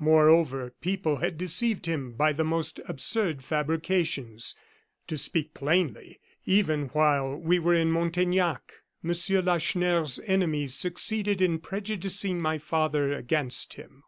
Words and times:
Moreover, 0.00 0.74
people 0.80 1.18
had 1.18 1.38
deceived 1.38 1.86
him 1.86 2.10
by 2.14 2.32
the 2.32 2.42
most 2.42 2.80
absurd 2.88 3.44
fabrications. 3.44 4.56
To 5.06 5.16
speak 5.16 5.54
plainly, 5.54 6.18
even 6.44 6.86
while 6.88 7.36
we 7.36 7.60
were 7.60 7.74
in 7.74 7.92
Montaignac, 7.92 8.72
Monsieur 9.00 9.40
Lacheneur's 9.42 10.18
enemies 10.26 10.74
succeeded 10.74 11.40
in 11.40 11.60
prejudicing 11.60 12.40
my 12.42 12.58
father 12.58 13.12
against 13.12 13.74
him." 13.74 14.02